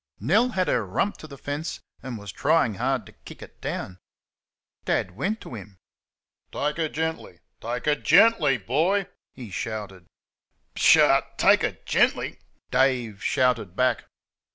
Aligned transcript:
Nell 0.19 0.49
had 0.49 0.67
her 0.67 0.83
rump 0.83 1.17
to 1.17 1.27
the 1.27 1.37
fence 1.37 1.79
and 2.01 2.17
was 2.17 2.31
trying 2.31 2.73
hard 2.73 3.05
to 3.05 3.11
kick 3.11 3.43
it 3.43 3.61
down. 3.61 3.99
Dad 4.85 5.11
went 5.11 5.39
to 5.41 5.53
him. 5.53 5.77
"Take 6.51 6.77
her 6.77 6.89
gently; 6.89 7.37
take 7.59 7.85
her 7.85 7.93
GENTLY, 7.93 8.57
boy," 8.57 9.05
he 9.35 9.51
shouted. 9.51 10.07
"PSHAW! 10.75 11.21
take 11.37 11.61
her 11.61 11.77
GENTLY!" 11.85 12.39
Dave 12.71 13.23
shouted 13.23 13.75
back. 13.75 14.05